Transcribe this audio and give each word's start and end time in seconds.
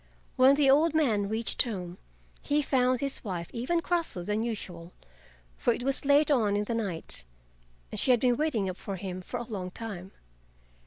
When 0.35 0.55
the 0.55 0.67
old 0.67 0.95
man 0.95 1.29
reached 1.29 1.61
home 1.61 1.99
he 2.41 2.63
found 2.63 3.01
his 3.01 3.23
wife 3.23 3.49
even 3.53 3.81
crosser 3.81 4.23
than 4.23 4.41
usual, 4.41 4.93
for 5.59 5.73
it 5.73 5.83
was 5.83 6.05
late 6.05 6.31
on 6.31 6.57
in 6.57 6.63
the 6.63 6.73
night 6.73 7.23
and 7.91 7.99
she 7.99 8.09
had 8.09 8.19
been 8.19 8.35
waiting 8.35 8.67
up 8.67 8.77
for 8.77 8.95
him 8.95 9.21
for 9.21 9.39
a 9.39 9.43
long 9.43 9.69
time. 9.69 10.11